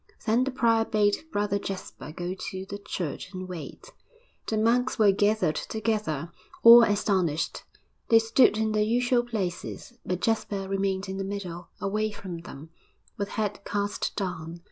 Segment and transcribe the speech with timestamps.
[0.25, 3.93] Then the prior bade Brother Jasper go to the church and wait.
[4.47, 6.31] The monks were gathered together,
[6.63, 7.65] all astonished.
[8.09, 12.71] They stood in their usual places, but Jasper remained in the middle, away from them,
[13.19, 14.59] with head cast down.